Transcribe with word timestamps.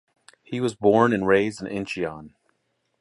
He 0.41 0.59
was 0.59 0.73
born 0.73 1.13
and 1.13 1.27
raised 1.27 1.61
in 1.61 1.67
Incheon. 1.67 2.33